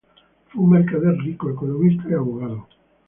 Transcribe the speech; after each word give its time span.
Fue 0.47 0.63
un 0.63 0.71
mercader 0.71 1.15
rico, 1.19 1.51
economista 1.51 2.05
y 2.09 2.13
abogado. 2.15 2.67